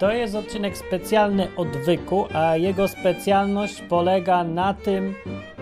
to 0.00 0.12
jest 0.12 0.34
odcinek 0.34 0.76
specjalny 0.76 1.48
odwyku, 1.56 2.26
a 2.34 2.56
jego 2.56 2.88
specjalność 2.88 3.82
polega 3.88 4.44
na 4.44 4.74
tym, 4.74 5.14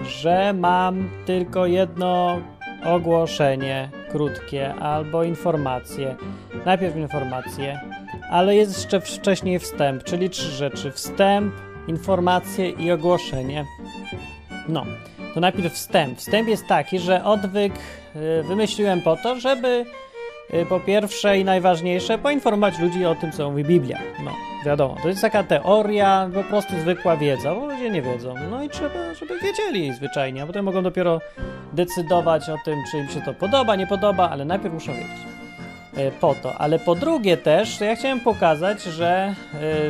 że 0.03 0.53
mam 0.53 1.11
tylko 1.26 1.67
jedno 1.67 2.40
ogłoszenie 2.85 3.90
krótkie 4.11 4.74
albo 4.74 5.24
informacje. 5.24 6.17
Najpierw 6.67 6.96
informacje, 6.96 7.81
ale 8.31 8.56
jest 8.56 8.77
jeszcze 8.77 9.01
wcześniej 9.01 9.59
wstęp, 9.59 10.04
czyli 10.04 10.31
trzy 10.31 10.50
rzeczy: 10.50 10.92
wstęp, 10.92 11.55
informacje 11.88 12.71
i 12.71 12.91
ogłoszenie. 12.91 13.64
No, 14.68 14.85
to 15.35 15.41
najpierw 15.41 15.74
wstęp. 15.74 16.18
Wstęp 16.18 16.48
jest 16.48 16.66
taki, 16.66 16.98
że 16.98 17.24
odwyk 17.24 17.73
y, 18.16 18.42
wymyśliłem 18.42 19.02
po 19.02 19.16
to, 19.16 19.41
żeby 19.41 19.84
po 20.69 20.80
pierwsze 20.80 21.38
i 21.38 21.45
najważniejsze 21.45 22.18
poinformować 22.18 22.78
ludzi 22.78 23.04
o 23.04 23.14
tym, 23.14 23.32
co 23.32 23.50
mówi 23.50 23.64
Biblia. 23.64 23.98
No, 24.24 24.30
wiadomo, 24.66 24.96
to 25.02 25.09
jest 25.09 25.20
taka 25.23 25.42
teoria, 25.42 26.30
po 26.34 26.45
prostu 26.45 26.73
zwykła 26.80 27.16
wiedza, 27.16 27.54
bo 27.54 27.66
ludzie 27.66 27.90
nie 27.90 28.02
wiedzą. 28.02 28.34
No 28.50 28.62
i 28.62 28.68
trzeba, 28.68 29.14
żeby 29.14 29.38
wiedzieli 29.40 29.92
zwyczajnie, 29.95 30.42
a 30.42 30.46
potem 30.46 30.64
mogą 30.64 30.82
dopiero 30.82 31.20
decydować 31.73 32.50
o 32.50 32.56
tym, 32.64 32.74
czy 32.90 32.98
im 32.98 33.09
się 33.09 33.20
to 33.20 33.34
podoba, 33.34 33.76
nie 33.76 33.87
podoba, 33.87 34.30
ale 34.30 34.45
najpierw 34.45 34.74
muszą 34.74 34.92
wiedzieć. 34.92 35.38
Y, 35.98 36.10
Po 36.20 36.34
to, 36.34 36.54
ale 36.59 36.78
po 36.78 36.95
drugie 36.95 37.37
też, 37.37 37.80
ja 37.80 37.96
chciałem 37.96 38.20
pokazać, 38.20 38.82
że 38.82 39.34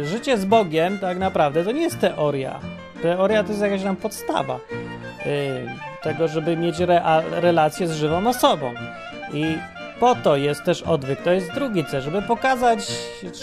y, 0.00 0.06
życie 0.06 0.38
z 0.38 0.44
Bogiem 0.44 0.98
tak 0.98 1.18
naprawdę 1.18 1.64
to 1.64 1.72
nie 1.72 1.82
jest 1.82 2.00
teoria. 2.00 2.60
Teoria 3.02 3.42
to 3.42 3.48
jest 3.48 3.62
jakaś 3.62 3.82
tam 3.82 3.96
podstawa 3.96 4.56
y, 4.56 5.66
tego, 6.02 6.28
żeby 6.28 6.56
mieć 6.56 6.76
relację 7.30 7.88
z 7.88 7.92
żywą 7.92 8.26
osobą. 8.26 8.72
I 9.32 9.58
po 10.00 10.14
to 10.14 10.36
jest 10.36 10.64
też 10.64 10.82
odwyk, 10.82 11.22
to 11.22 11.32
jest 11.32 11.52
drugi 11.54 11.84
cel, 11.84 12.02
żeby 12.02 12.22
pokazać, 12.22 12.92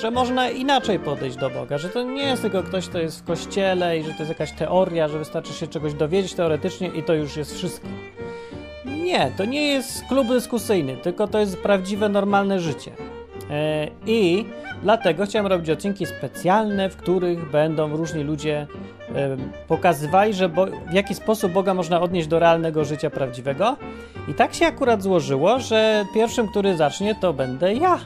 że 0.02 0.12
można 0.12 0.50
inaczej 0.50 1.00
podejść 1.00 1.38
do 1.38 1.50
Boga, 1.50 1.78
że 1.78 1.90
to 1.90 2.04
nie 2.04 2.24
jest 2.24 2.42
tylko 2.42 2.64
ktoś, 2.64 2.88
kto 2.88 3.00
jest 3.00 3.20
w 3.20 3.24
kościele 3.24 4.00
i 4.00 4.04
że 4.04 4.12
to 4.12 4.20
jest 4.20 4.30
jakaś 4.30 4.52
teoria, 4.52 5.08
że 5.08 5.20
wystarczy 5.20 5.54
się 5.54 5.68
czegoś 5.68 5.94
dowiedzieć 5.94 6.34
teoretycznie 6.34 6.88
i 6.88 7.04
to 7.04 7.14
już 7.14 7.38
jest 7.38 7.56
wszystko. 7.56 7.88
Nie, 8.86 9.32
to 9.38 9.46
nie 9.46 9.68
jest 9.68 10.06
klub 10.10 10.28
dyskusyjny, 10.28 10.98
tylko 10.98 11.28
to 11.28 11.40
jest 11.40 11.58
prawdziwe, 11.58 12.10
normalne 12.10 12.60
życie. 12.60 12.92
E, 13.50 13.88
I 14.08 14.46
dlatego 14.84 15.26
chciałem 15.26 15.48
robić 15.48 15.70
odcinki 15.70 16.06
specjalne, 16.06 16.90
w 16.90 16.98
których 16.98 17.52
będą 17.52 17.98
różni 17.98 18.24
ludzie 18.24 18.68
e, 19.16 19.38
pokazywali, 19.68 20.34
że 20.34 20.50
bo, 20.50 20.66
w 20.66 20.94
jaki 20.94 21.16
sposób 21.16 21.52
Boga 21.52 21.74
można 21.74 22.02
odnieść 22.02 22.28
do 22.28 22.40
realnego 22.40 22.86
życia 22.86 23.10
prawdziwego. 23.10 23.78
I 24.28 24.34
tak 24.34 24.54
się 24.54 24.66
akurat 24.66 25.02
złożyło, 25.02 25.60
że 25.60 26.06
pierwszym, 26.14 26.48
który 26.48 26.78
zacznie, 26.78 27.16
to 27.16 27.34
będę 27.34 27.74
ja. 27.74 28.00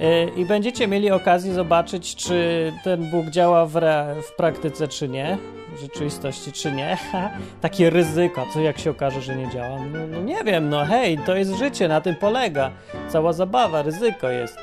E, 0.00 0.24
I 0.24 0.44
będziecie 0.44 0.88
mieli 0.88 1.10
okazję 1.10 1.54
zobaczyć, 1.54 2.16
czy 2.16 2.72
ten 2.84 3.10
Bóg 3.10 3.26
działa 3.26 3.66
w, 3.66 3.76
re, 3.76 4.14
w 4.22 4.36
praktyce, 4.36 4.88
czy 4.88 5.08
nie, 5.08 5.38
rzeczywistości, 5.76 6.52
czy 6.52 6.72
nie. 6.72 6.98
Takie 7.60 7.90
ryzyko, 7.90 8.46
co 8.54 8.60
jak 8.60 8.78
się 8.78 8.90
okaże, 8.90 9.22
że 9.22 9.36
nie 9.36 9.50
działa? 9.50 9.78
No, 9.78 10.06
no 10.06 10.22
nie 10.22 10.44
wiem, 10.44 10.68
no 10.68 10.84
hej, 10.84 11.18
to 11.18 11.36
jest 11.36 11.54
życie, 11.54 11.88
na 11.88 12.00
tym 12.00 12.14
polega. 12.14 12.70
Cała 13.08 13.32
zabawa, 13.32 13.82
ryzyko 13.82 14.30
jest. 14.30 14.58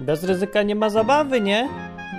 Bez 0.00 0.24
ryzyka 0.24 0.62
nie 0.62 0.74
ma 0.74 0.90
zabawy, 0.90 1.40
nie? 1.40 1.68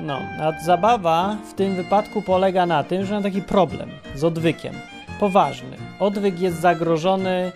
No, 0.01 0.19
a 0.41 0.63
zabawa 0.65 1.37
w 1.49 1.53
tym 1.53 1.75
wypadku 1.75 2.21
polega 2.21 2.65
na 2.65 2.83
tym, 2.83 3.05
że 3.05 3.13
mam 3.13 3.23
taki 3.23 3.41
problem 3.41 3.89
z 4.15 4.23
odwykiem. 4.23 4.73
Poważny. 5.19 5.77
Odwyk 5.99 6.39
jest 6.39 6.59
zagrożony 6.59 7.51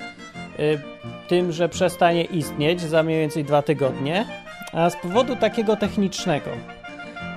y, 0.59 0.79
tym, 1.27 1.51
że 1.51 1.69
przestanie 1.69 2.23
istnieć 2.23 2.81
za 2.81 3.03
mniej 3.03 3.19
więcej 3.19 3.43
dwa 3.43 3.61
tygodnie, 3.61 4.25
a 4.73 4.89
z 4.89 4.95
powodu 4.95 5.35
takiego 5.35 5.75
technicznego. 5.75 6.49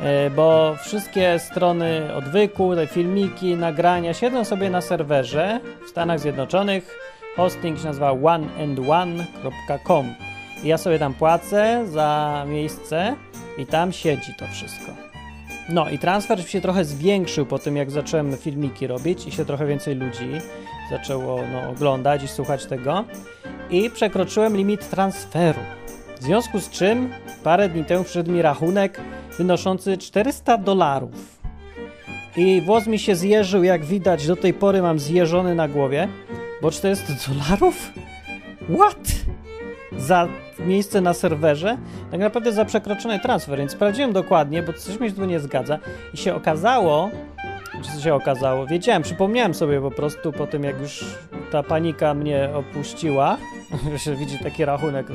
Y, 0.03 0.31
bo 0.31 0.77
wszystkie 0.83 1.39
strony 1.39 2.15
odwyku, 2.15 2.75
te 2.75 2.87
filmiki, 2.87 3.57
nagrania 3.57 4.15
siedzą 4.15 4.45
sobie 4.45 4.71
na 4.71 4.81
serwerze 4.81 5.61
w 5.87 5.89
Stanach 5.89 6.21
Zjednoczonych. 6.21 6.99
Hosting 7.37 7.79
się 7.79 7.85
nazywa 7.85 8.13
oneandone.com. 8.13 10.15
Ja 10.65 10.79
sobie 10.79 10.99
tam 10.99 11.15
płacę 11.15 11.85
za 11.87 12.45
miejsce 12.49 13.17
i 13.59 13.67
tam 13.67 13.93
siedzi 13.93 14.35
to 14.39 14.47
wszystko. 14.47 14.93
No 15.69 15.91
i 15.91 15.99
transfer 15.99 16.49
się 16.49 16.61
trochę 16.61 16.85
zwiększył 16.85 17.47
po 17.47 17.59
tym, 17.59 17.77
jak 17.77 17.91
zacząłem 17.91 18.37
filmiki 18.37 18.87
robić 18.87 19.27
i 19.27 19.33
się 19.33 19.45
trochę 19.45 19.67
więcej 19.67 19.95
ludzi 19.95 20.29
zaczęło 20.91 21.41
no, 21.53 21.71
oglądać 21.71 22.23
i 22.23 22.29
słuchać 22.29 22.67
tego. 22.67 23.05
I 23.71 23.91
przekroczyłem 23.91 24.57
limit 24.57 24.91
transferu. 24.91 25.61
W 26.21 26.23
związku 26.23 26.61
z 26.61 26.71
czym 26.71 27.13
parę 27.45 27.69
dni 27.69 27.85
temu 27.85 28.05
przyszedł 28.05 28.33
mi 28.33 28.43
rachunek 28.43 29.01
wynoszący 29.39 29.99
400 29.99 30.59
dolarów. 30.59 31.43
I 32.37 32.61
włos 32.61 32.87
mi 32.87 32.99
się 32.99 33.15
zjeżył, 33.15 33.63
jak 33.63 33.85
widać, 33.85 34.27
do 34.27 34.37
tej 34.37 34.55
pory 34.55 34.83
mam 34.83 34.99
zjeżony 34.99 35.55
na 35.55 35.69
głowie, 35.69 36.09
bo 36.63 36.71
400 36.71 37.13
dolarów? 37.29 37.93
What? 38.79 39.09
Za 39.97 40.29
miejsce 40.59 41.01
na 41.01 41.15
serwerze? 41.15 41.77
Tak 42.11 42.21
naprawdę 42.21 42.53
za 42.53 42.65
przekroczony 42.65 43.19
transfer, 43.19 43.59
więc 43.59 43.73
sprawdziłem 43.73 44.13
dokładnie, 44.13 44.63
bo 44.63 44.73
coś 44.73 45.01
mi 45.01 45.09
się 45.09 45.15
tu 45.15 45.25
nie 45.25 45.41
zgadza. 45.41 45.79
I 46.15 46.17
się 46.17 46.35
okazało, 46.35 47.11
czy 47.83 48.03
się 48.03 48.15
okazało? 48.15 48.67
Wiedziałem, 48.67 49.03
przypomniałem 49.03 49.55
sobie 49.55 49.81
po 49.81 49.91
prostu 49.91 50.33
po 50.33 50.47
tym, 50.47 50.65
jak 50.65 50.81
już 50.81 51.05
ta 51.51 51.63
panika 51.63 52.15
mnie 52.15 52.51
opuściła, 52.55 53.37
że 54.05 54.17
widzi 54.17 54.39
taki 54.39 54.65
rachunek, 54.65 55.07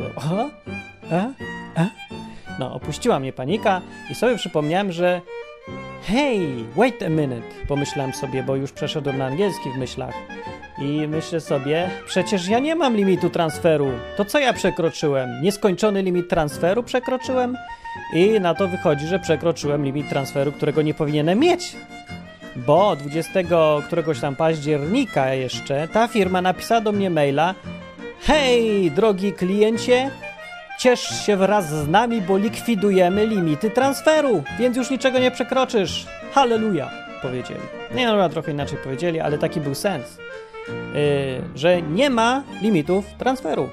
to, 1.09 1.47
opuściła 2.87 3.19
mnie 3.19 3.33
panika 3.33 3.81
i 4.09 4.15
sobie 4.15 4.35
przypomniałem, 4.35 4.91
że 4.91 5.21
hej, 6.03 6.65
wait 6.75 7.03
a 7.03 7.09
minute, 7.09 7.47
pomyślałem 7.67 8.13
sobie, 8.13 8.43
bo 8.43 8.55
już 8.55 8.71
przeszedłem 8.71 9.17
na 9.17 9.25
angielski 9.25 9.69
w 9.71 9.77
myślach. 9.77 10.13
I 10.81 11.07
myślę 11.07 11.41
sobie, 11.41 11.89
przecież 12.05 12.47
ja 12.47 12.59
nie 12.59 12.75
mam 12.75 12.95
limitu 12.95 13.29
transferu. 13.29 13.91
To 14.17 14.25
co 14.25 14.39
ja 14.39 14.53
przekroczyłem? 14.53 15.41
Nieskończony 15.41 16.01
limit 16.01 16.29
transferu 16.29 16.83
przekroczyłem? 16.83 17.57
I 18.13 18.39
na 18.39 18.55
to 18.55 18.67
wychodzi, 18.67 19.07
że 19.07 19.19
przekroczyłem 19.19 19.85
limit 19.85 20.09
transferu, 20.09 20.51
którego 20.51 20.81
nie 20.81 20.93
powinienem 20.93 21.39
mieć. 21.39 21.75
Bo 22.55 22.95
20 22.95 23.39
któregoś 23.87 24.19
tam 24.19 24.35
października 24.35 25.33
jeszcze 25.33 25.87
ta 25.87 26.07
firma 26.07 26.41
napisała 26.41 26.81
do 26.81 26.91
mnie 26.91 27.09
maila 27.09 27.55
Hej, 28.19 28.91
drogi 28.91 29.33
kliencie, 29.33 30.11
ciesz 30.77 31.25
się 31.25 31.38
wraz 31.38 31.69
z 31.69 31.88
nami, 31.88 32.21
bo 32.21 32.38
likwidujemy 32.38 33.27
limity 33.27 33.69
transferu, 33.69 34.43
więc 34.59 34.77
już 34.77 34.89
niczego 34.89 35.19
nie 35.19 35.31
przekroczysz. 35.31 36.07
Halleluja, 36.33 36.89
powiedzieli. 37.21 37.59
Nie, 37.95 38.07
no, 38.07 38.29
trochę 38.29 38.51
inaczej 38.51 38.77
powiedzieli, 38.83 39.19
ale 39.19 39.37
taki 39.37 39.61
był 39.61 39.75
sens. 39.75 40.17
Yy, 40.67 40.73
że 41.55 41.81
nie 41.81 42.09
ma 42.09 42.43
limitów 42.61 43.05
transferu. 43.17 43.69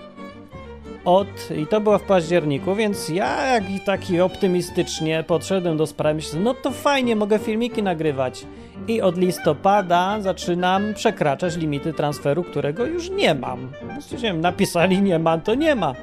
Od, 1.05 1.51
I 1.57 1.67
to 1.67 1.81
było 1.81 1.99
w 1.99 2.03
październiku, 2.03 2.75
więc 2.75 3.09
ja 3.09 3.47
jak 3.47 3.71
i 3.71 3.81
taki 3.81 4.21
optymistycznie 4.21 5.25
podszedłem 5.27 5.77
do 5.77 5.87
sprawy, 5.87 6.15
myślę, 6.15 6.41
no 6.41 6.55
to 6.55 6.71
fajnie, 6.71 7.17
mogę 7.17 7.39
filmiki 7.39 7.83
nagrywać. 7.83 8.47
I 8.89 9.01
od 9.01 9.19
listopada 9.19 10.21
zaczynam 10.21 10.95
przekraczać 10.95 11.57
limity 11.57 11.93
transferu, 11.93 12.45
którego 12.45 12.87
już 12.87 13.11
nie 13.11 13.35
mam. 13.35 13.73
Stwierdziłem, 14.01 14.41
napisali 14.41 15.03
nie 15.03 15.19
ma, 15.19 15.39
to 15.39 15.55
nie 15.55 15.75
ma. 15.75 15.95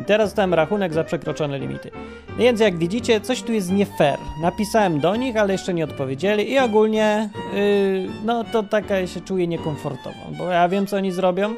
I 0.00 0.04
teraz 0.04 0.30
dostałem 0.30 0.54
rachunek 0.54 0.92
za 0.92 1.04
przekroczone 1.04 1.58
limity. 1.58 1.90
Więc 2.38 2.60
jak 2.60 2.78
widzicie, 2.78 3.20
coś 3.20 3.42
tu 3.42 3.52
jest 3.52 3.72
nie 3.72 3.86
fair. 3.86 4.18
Napisałem 4.42 5.00
do 5.00 5.16
nich, 5.16 5.36
ale 5.36 5.52
jeszcze 5.52 5.74
nie 5.74 5.84
odpowiedzieli 5.84 6.50
i 6.50 6.58
ogólnie, 6.58 7.30
yy, 7.54 8.08
no 8.24 8.44
to 8.44 8.62
taka 8.62 9.06
się 9.06 9.20
czuję 9.20 9.46
niekomfortowo, 9.46 10.18
bo 10.38 10.48
ja 10.48 10.68
wiem, 10.68 10.86
co 10.86 10.96
oni 10.96 11.12
zrobią. 11.12 11.54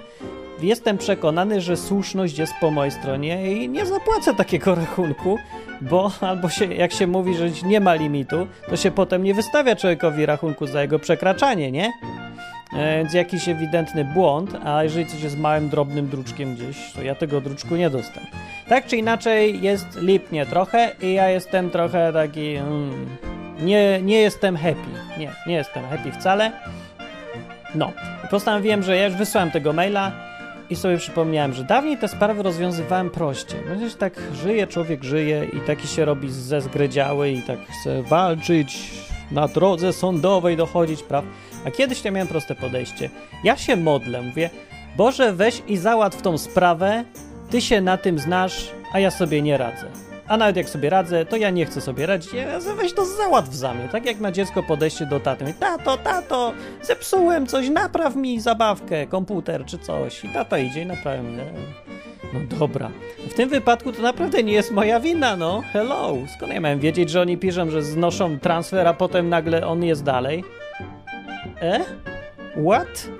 Jestem 0.62 0.98
przekonany, 0.98 1.60
że 1.60 1.76
słuszność 1.76 2.38
jest 2.38 2.52
po 2.60 2.70
mojej 2.70 2.92
stronie 2.92 3.52
i 3.52 3.68
nie 3.68 3.86
zapłacę 3.86 4.34
takiego 4.34 4.74
rachunku, 4.74 5.38
bo 5.80 6.10
albo 6.20 6.48
się, 6.48 6.74
jak 6.74 6.92
się 6.92 7.06
mówi, 7.06 7.34
że 7.34 7.50
nie 7.66 7.80
ma 7.80 7.94
limitu, 7.94 8.46
to 8.68 8.76
się 8.76 8.90
potem 8.90 9.22
nie 9.22 9.34
wystawia 9.34 9.76
człowiekowi 9.76 10.26
rachunku 10.26 10.66
za 10.66 10.82
jego 10.82 10.98
przekraczanie, 10.98 11.72
nie? 11.72 11.92
E, 12.72 12.98
Więc 12.98 13.14
jakiś 13.14 13.48
ewidentny 13.48 14.04
błąd, 14.04 14.50
a 14.64 14.82
jeżeli 14.84 15.06
coś 15.06 15.22
jest 15.22 15.38
małym, 15.38 15.68
drobnym 15.68 16.08
druczkiem 16.08 16.54
gdzieś, 16.54 16.92
to 16.92 17.02
ja 17.02 17.14
tego 17.14 17.40
druczku 17.40 17.76
nie 17.76 17.90
dostanę. 17.90 18.26
Tak 18.68 18.86
czy 18.86 18.96
inaczej, 18.96 19.62
jest 19.62 19.86
lipnie 20.00 20.46
trochę 20.46 20.92
i 21.02 21.12
ja 21.14 21.28
jestem 21.28 21.70
trochę 21.70 22.12
taki. 22.12 22.54
Mm, 22.54 23.16
nie, 23.60 24.00
nie 24.02 24.20
jestem 24.20 24.56
happy. 24.56 24.90
Nie, 25.18 25.32
nie 25.46 25.54
jestem 25.54 25.84
happy 25.90 26.12
wcale. 26.12 26.52
No, 27.74 27.92
postanowiłem, 28.30 28.82
że 28.82 28.96
ja 28.96 29.04
już 29.04 29.14
wysłałem 29.14 29.50
tego 29.50 29.72
maila 29.72 30.12
i 30.70 30.76
sobie 30.76 30.98
przypomniałem, 30.98 31.52
że 31.52 31.64
dawniej 31.64 31.96
te 31.96 32.08
sprawy 32.08 32.42
rozwiązywałem 32.42 33.10
prościej. 33.10 33.60
Przecież 33.66 33.94
tak 33.94 34.12
żyje, 34.34 34.66
człowiek 34.66 35.04
żyje 35.04 35.46
i 35.52 35.60
taki 35.60 35.88
się 35.88 36.04
robi 36.04 36.30
zezgredziały 36.30 37.30
i 37.30 37.42
tak 37.42 37.58
chce 37.68 38.02
walczyć 38.02 38.90
na 39.30 39.48
drodze 39.48 39.92
sądowej, 39.92 40.56
dochodzić 40.56 41.02
praw. 41.02 41.24
A 41.66 41.70
kiedyś 41.70 42.04
ja 42.04 42.10
miałem 42.10 42.28
proste 42.28 42.54
podejście. 42.54 43.10
Ja 43.44 43.56
się 43.56 43.76
modlę, 43.76 44.22
mówię, 44.22 44.50
Boże, 44.96 45.32
weź 45.32 45.62
i 45.68 45.76
załatw 45.76 46.22
tą 46.22 46.38
sprawę, 46.38 47.04
ty 47.50 47.60
się 47.60 47.80
na 47.80 47.96
tym 47.96 48.18
znasz, 48.18 48.70
a 48.92 48.98
ja 49.00 49.10
sobie 49.10 49.42
nie 49.42 49.56
radzę. 49.56 49.86
a 50.28 50.36
nawet 50.36 50.56
jak 50.56 50.68
sobie 50.68 50.90
radzę, 50.90 51.26
to 51.26 51.36
ja 51.36 51.50
nie 51.50 51.66
chcę 51.66 51.80
sobie 51.80 52.06
radzić, 52.06 52.32
ja 52.32 52.60
weź 52.76 52.94
to 52.94 53.04
załatw 53.04 53.54
za 53.54 53.74
mnie, 53.74 53.88
tak 53.88 54.06
jak 54.06 54.20
ma 54.20 54.32
dziecko 54.32 54.62
podejście 54.62 55.06
do 55.06 55.20
taty, 55.20 55.44
mówi, 55.44 55.56
tato, 55.60 55.96
tato, 55.96 56.52
zepsułem 56.82 57.46
coś, 57.46 57.68
napraw 57.68 58.16
mi 58.16 58.40
zabawkę, 58.40 59.06
komputer 59.06 59.64
czy 59.64 59.78
coś 59.78 60.24
i 60.24 60.28
tata 60.28 60.58
idzie 60.58 60.82
i 60.82 60.86
naprawia 60.86 61.22
mi. 61.22 61.36
No 62.34 62.40
dobra. 62.58 62.90
W 63.30 63.34
tym 63.34 63.48
wypadku 63.48 63.92
to 63.92 64.02
naprawdę 64.02 64.42
nie 64.42 64.52
jest 64.52 64.70
moja 64.70 65.00
wina, 65.00 65.36
no. 65.36 65.62
Hello. 65.72 66.16
Skąd 66.36 66.52
ja 66.52 66.60
miałem 66.60 66.80
wiedzieć, 66.80 67.10
że 67.10 67.20
oni 67.20 67.38
piszą, 67.38 67.70
że 67.70 67.82
znoszą 67.82 68.38
transfer, 68.38 68.88
a 68.88 68.94
potem 68.94 69.28
nagle 69.28 69.66
on 69.66 69.84
jest 69.84 70.04
dalej? 70.04 70.44
E? 71.60 71.80
What? 72.66 73.10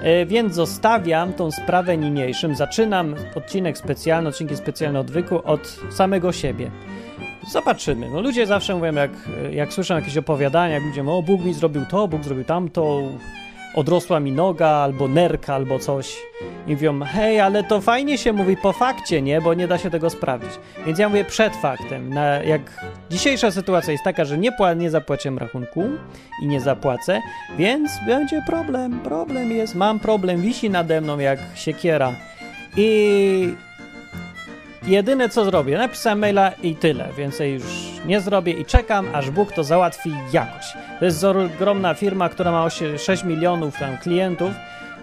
E, 0.00 0.26
więc 0.26 0.54
zostawiam 0.54 1.32
tą 1.32 1.50
sprawę 1.50 1.96
niniejszym. 1.96 2.56
Zaczynam 2.56 3.14
odcinek 3.34 3.78
specjalny, 3.78 4.28
odcinki 4.28 4.56
specjalne 4.56 5.00
odwyku 5.00 5.40
od 5.44 5.78
samego 5.90 6.32
siebie. 6.32 6.70
Zobaczymy. 7.52 8.10
No 8.10 8.20
ludzie 8.20 8.46
zawsze 8.46 8.74
mówią, 8.74 8.94
jak, 8.94 9.10
jak 9.50 9.72
słyszą 9.72 9.94
jakieś 9.94 10.16
opowiadania, 10.16 10.74
jak 10.74 10.82
ludzie 10.82 11.02
mówią, 11.02 11.18
o 11.18 11.22
Bóg 11.22 11.44
mi 11.44 11.54
zrobił 11.54 11.84
to, 11.90 12.08
Bóg 12.08 12.24
zrobił 12.24 12.44
tamto, 12.44 13.02
odrosła 13.74 14.20
mi 14.20 14.32
noga, 14.32 14.68
albo 14.68 15.08
nerka, 15.08 15.54
albo 15.54 15.78
coś. 15.78 16.16
I 16.66 16.70
mówią, 16.72 17.00
hej, 17.04 17.40
ale 17.40 17.64
to 17.64 17.80
fajnie 17.80 18.18
się 18.18 18.32
mówi 18.32 18.56
po 18.56 18.72
fakcie, 18.72 19.22
nie? 19.22 19.40
Bo 19.40 19.54
nie 19.54 19.68
da 19.68 19.78
się 19.78 19.90
tego 19.90 20.10
sprawdzić. 20.10 20.50
Więc 20.86 20.98
ja 20.98 21.08
mówię 21.08 21.24
przed 21.24 21.56
faktem. 21.56 22.08
Na, 22.10 22.24
jak 22.42 22.60
dzisiejsza 23.10 23.50
sytuacja 23.50 23.92
jest 23.92 24.04
taka, 24.04 24.24
że 24.24 24.38
nie, 24.38 24.52
pła- 24.52 24.76
nie 24.76 24.90
zapłaciłem 24.90 25.38
rachunku 25.38 25.84
i 26.42 26.46
nie 26.46 26.60
zapłacę, 26.60 27.20
więc 27.58 27.90
będzie 28.06 28.42
problem. 28.46 29.00
Problem 29.00 29.52
jest, 29.52 29.74
mam 29.74 30.00
problem, 30.00 30.40
wisi 30.40 30.70
nade 30.70 31.00
mną 31.00 31.18
jak 31.18 31.38
siekiera. 31.54 32.12
I 32.76 33.54
jedyne 34.84 35.28
co 35.28 35.44
zrobię, 35.44 35.78
napisałem 35.78 36.18
maila 36.18 36.50
i 36.62 36.74
tyle. 36.74 37.08
Więcej 37.16 37.52
już 37.52 37.62
nie 38.06 38.20
zrobię 38.20 38.52
i 38.52 38.64
czekam, 38.64 39.06
aż 39.12 39.30
Bóg 39.30 39.52
to 39.52 39.64
załatwi 39.64 40.10
jakoś. 40.32 40.72
To 40.98 41.04
jest 41.04 41.24
ogromna 41.24 41.94
firma, 41.94 42.28
która 42.28 42.52
ma 42.52 42.70
6 42.98 43.24
milionów 43.24 43.78
tam 43.78 43.98
klientów, 43.98 44.50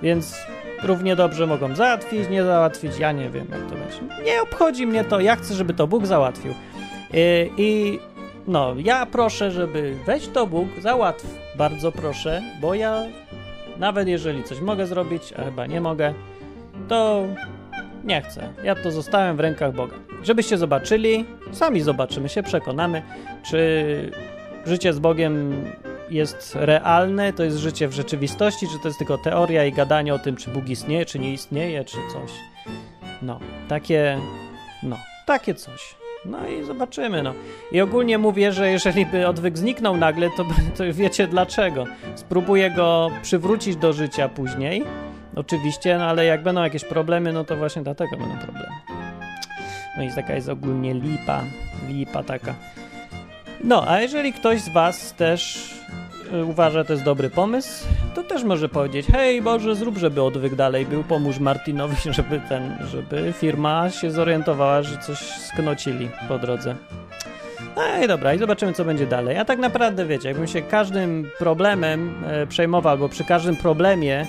więc 0.03 0.35
równie 0.83 1.15
dobrze 1.15 1.47
mogą 1.47 1.75
załatwić, 1.75 2.29
nie 2.29 2.43
załatwić, 2.43 2.99
ja 2.99 3.11
nie 3.11 3.29
wiem 3.29 3.47
jak 3.51 3.61
to 3.61 3.75
będzie. 3.75 4.23
Nie 4.25 4.41
obchodzi 4.41 4.87
mnie 4.87 5.03
to, 5.03 5.19
ja 5.19 5.35
chcę, 5.35 5.53
żeby 5.53 5.73
to 5.73 5.87
Bóg 5.87 6.05
załatwił. 6.05 6.53
I, 7.13 7.51
i 7.57 7.99
no, 8.47 8.75
ja 8.77 9.05
proszę, 9.05 9.51
żeby 9.51 9.95
weź 10.05 10.27
to 10.27 10.47
Bóg, 10.47 10.67
załatw, 10.81 11.25
bardzo 11.55 11.91
proszę, 11.91 12.41
bo 12.61 12.73
ja 12.73 13.03
nawet 13.77 14.07
jeżeli 14.07 14.43
coś 14.43 14.59
mogę 14.61 14.87
zrobić, 14.87 15.33
a 15.37 15.43
chyba 15.43 15.65
nie 15.65 15.81
mogę, 15.81 16.13
to 16.87 17.23
nie 18.03 18.21
chcę. 18.21 18.49
Ja 18.63 18.75
to 18.75 18.91
zostałem 18.91 19.37
w 19.37 19.39
rękach 19.39 19.73
Boga. 19.73 19.95
Żebyście 20.23 20.57
zobaczyli, 20.57 21.25
sami 21.51 21.81
zobaczymy 21.81 22.29
się, 22.29 22.43
przekonamy, 22.43 23.01
czy 23.49 24.11
życie 24.65 24.93
z 24.93 24.99
Bogiem 24.99 25.65
jest 26.09 26.55
realne, 26.55 27.33
to 27.33 27.43
jest 27.43 27.57
życie 27.57 27.87
w 27.87 27.93
rzeczywistości, 27.93 28.67
czy 28.67 28.79
to 28.79 28.87
jest 28.87 28.97
tylko 28.97 29.17
teoria 29.17 29.65
i 29.65 29.71
gadanie 29.71 30.13
o 30.13 30.19
tym, 30.19 30.35
czy 30.35 30.49
Bóg 30.49 30.69
istnieje, 30.69 31.05
czy 31.05 31.19
nie 31.19 31.33
istnieje, 31.33 31.85
czy 31.85 31.97
coś. 32.13 32.31
No, 33.21 33.39
takie, 33.67 34.17
no, 34.83 34.97
takie 35.25 35.53
coś. 35.53 35.95
No 36.25 36.47
i 36.47 36.63
zobaczymy, 36.63 37.23
no. 37.23 37.33
I 37.71 37.81
ogólnie 37.81 38.17
mówię, 38.17 38.51
że 38.51 38.71
jeżeli 38.71 39.05
by 39.05 39.27
odwyk 39.27 39.57
zniknął 39.57 39.97
nagle, 39.97 40.29
to, 40.37 40.45
to 40.77 40.83
wiecie 40.93 41.27
dlaczego. 41.27 41.85
Spróbuję 42.15 42.71
go 42.71 43.11
przywrócić 43.21 43.75
do 43.75 43.93
życia 43.93 44.29
później, 44.29 44.83
oczywiście, 45.39 45.97
no 45.97 46.05
ale 46.05 46.25
jak 46.25 46.43
będą 46.43 46.63
jakieś 46.63 46.85
problemy, 46.85 47.33
no 47.33 47.43
to 47.43 47.55
właśnie 47.55 47.81
dlatego 47.81 48.17
będą 48.17 48.37
problemy. 48.37 48.75
No 49.97 50.03
i 50.03 50.11
taka 50.13 50.35
jest 50.35 50.49
ogólnie 50.49 50.93
lipa, 50.93 51.43
lipa 51.87 52.23
taka. 52.23 52.55
No, 53.63 53.83
a 53.87 54.01
jeżeli 54.01 54.33
ktoś 54.33 54.61
z 54.61 54.69
Was 54.69 55.13
też 55.13 55.71
y, 56.33 56.45
uważa, 56.45 56.79
że 56.79 56.85
to 56.85 56.93
jest 56.93 57.05
dobry 57.05 57.29
pomysł, 57.29 57.85
to 58.15 58.23
też 58.23 58.43
może 58.43 58.69
powiedzieć, 58.69 59.07
hej 59.07 59.41
Boże, 59.41 59.75
zrób, 59.75 59.97
żeby 59.97 60.21
odwyk 60.21 60.55
dalej 60.55 60.85
był, 60.85 61.03
pomóż 61.03 61.39
Martinowi, 61.39 61.95
żeby 62.13 62.41
ten, 62.49 62.77
żeby 62.87 63.33
firma 63.33 63.89
się 63.89 64.11
zorientowała, 64.11 64.81
że 64.81 64.97
coś 64.97 65.17
sknocili 65.19 66.09
po 66.27 66.39
drodze. 66.39 66.75
No 67.75 68.03
i 68.03 68.07
dobra, 68.07 68.33
i 68.33 68.39
zobaczymy, 68.39 68.73
co 68.73 68.85
będzie 68.85 69.07
dalej. 69.07 69.37
A 69.37 69.45
tak 69.45 69.59
naprawdę, 69.59 70.05
wiecie, 70.05 70.27
jakbym 70.27 70.47
się 70.47 70.61
każdym 70.61 71.29
problemem 71.39 72.23
e, 72.27 72.47
przejmował, 72.47 72.91
albo 72.91 73.09
przy 73.09 73.23
każdym 73.23 73.55
problemie 73.55 74.25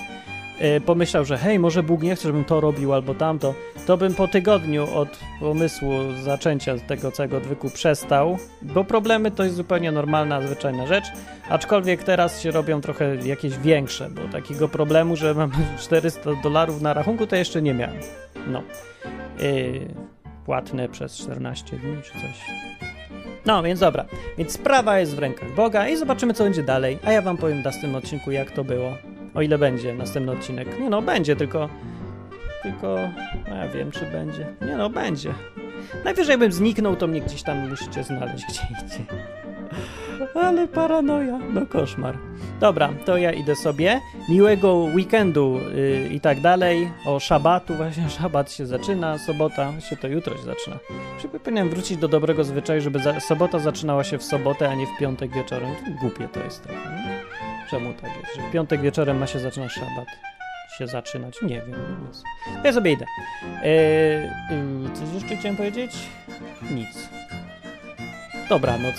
pomyślał, 0.85 1.25
że 1.25 1.37
hej, 1.37 1.59
może 1.59 1.83
Bóg 1.83 2.03
nie 2.03 2.15
chce, 2.15 2.27
żebym 2.27 2.43
to 2.43 2.61
robił 2.61 2.93
albo 2.93 3.13
tamto, 3.15 3.53
to 3.87 3.97
bym 3.97 4.13
po 4.13 4.27
tygodniu 4.27 4.95
od 4.95 5.19
pomysłu 5.39 5.91
zaczęcia 6.23 6.77
tego 6.77 7.11
całego 7.11 7.37
odwyku 7.37 7.69
przestał, 7.69 8.37
bo 8.61 8.83
problemy 8.83 9.31
to 9.31 9.43
jest 9.43 9.55
zupełnie 9.55 9.91
normalna, 9.91 10.41
zwyczajna 10.41 10.87
rzecz, 10.87 11.05
aczkolwiek 11.49 12.03
teraz 12.03 12.41
się 12.41 12.51
robią 12.51 12.81
trochę 12.81 13.15
jakieś 13.15 13.57
większe, 13.57 14.09
bo 14.09 14.21
takiego 14.31 14.67
problemu, 14.67 15.15
że 15.15 15.33
mam 15.33 15.51
400 15.79 16.29
dolarów 16.43 16.81
na 16.81 16.93
rachunku, 16.93 17.27
to 17.27 17.35
jeszcze 17.35 17.61
nie 17.61 17.73
miałem. 17.73 17.99
No. 18.47 18.63
Yy, 19.39 19.87
płatne 20.45 20.89
przez 20.89 21.17
14 21.17 21.77
dni 21.77 21.97
czy 22.03 22.11
coś. 22.11 22.45
No, 23.45 23.63
więc 23.63 23.79
dobra. 23.79 24.05
Więc 24.37 24.51
sprawa 24.51 24.99
jest 24.99 25.15
w 25.15 25.19
rękach 25.19 25.55
Boga 25.55 25.87
i 25.87 25.97
zobaczymy, 25.97 26.33
co 26.33 26.43
będzie 26.43 26.63
dalej. 26.63 26.99
A 27.03 27.11
ja 27.11 27.21
wam 27.21 27.37
powiem 27.37 27.61
w 27.61 27.65
następnym 27.65 27.95
odcinku, 27.95 28.31
jak 28.31 28.51
to 28.51 28.63
było. 28.63 28.97
O 29.33 29.41
ile 29.41 29.57
będzie 29.57 29.93
następny 29.93 30.31
odcinek. 30.31 30.79
Nie 30.79 30.89
no, 30.89 31.01
będzie, 31.01 31.35
tylko... 31.35 31.69
Tylko... 32.63 32.97
No 33.49 33.55
ja 33.55 33.67
wiem, 33.67 33.91
czy 33.91 34.05
będzie. 34.05 34.47
Nie 34.61 34.77
no, 34.77 34.89
będzie. 34.89 35.33
Najwyżej 36.03 36.37
bym 36.37 36.51
zniknął, 36.51 36.95
to 36.95 37.07
mnie 37.07 37.21
gdzieś 37.21 37.43
tam 37.43 37.69
musicie 37.69 38.03
znaleźć 38.03 38.45
gdzie 38.49 38.61
indziej. 38.81 39.05
Ale 40.35 40.67
paranoja, 40.67 41.39
no 41.53 41.65
koszmar. 41.65 42.17
Dobra, 42.59 42.89
to 43.05 43.17
ja 43.17 43.31
idę 43.31 43.55
sobie. 43.55 44.01
Miłego 44.29 44.73
weekendu 44.73 45.59
yy, 45.75 46.09
i 46.13 46.19
tak 46.19 46.41
dalej. 46.41 46.91
O 47.05 47.19
szabatu, 47.19 47.75
właśnie 47.75 48.09
szabat 48.19 48.51
się 48.51 48.65
zaczyna, 48.65 49.17
sobota, 49.17 49.81
się 49.81 49.97
to 49.97 50.07
jutro 50.07 50.37
się 50.37 50.43
zaczyna. 50.43 50.77
Żeby 51.21 51.39
powinienem 51.39 51.69
wrócić 51.69 51.97
do 51.97 52.07
dobrego 52.07 52.43
zwyczaju, 52.43 52.81
żeby 52.81 52.99
za, 52.99 53.19
sobota 53.19 53.59
zaczynała 53.59 54.03
się 54.03 54.17
w 54.17 54.23
sobotę, 54.23 54.69
a 54.69 54.75
nie 54.75 54.87
w 54.87 54.97
piątek 54.99 55.31
wieczorem. 55.31 55.71
Głupie 56.01 56.27
to 56.27 56.39
jest 56.43 56.63
trochę. 56.63 56.89
Czemu 57.71 57.93
tak 57.93 58.11
jest, 58.21 58.35
że 58.35 58.41
w 58.41 58.51
piątek 58.51 58.81
wieczorem 58.81 59.17
ma 59.17 59.27
się 59.27 59.39
zaczynać 59.39 59.71
szabat? 59.71 60.07
Się 60.77 60.87
zaczynać? 60.87 61.41
Nie 61.41 61.61
wiem. 61.61 62.05
Jest. 62.07 62.23
Ja 62.63 62.73
sobie 62.73 62.91
idę. 62.91 63.05
Yy, 63.63 64.89
coś 64.95 65.13
jeszcze 65.13 65.35
chciałem 65.35 65.57
powiedzieć? 65.57 65.91
Nic. 66.71 67.09
Dobranoc. 68.49 68.95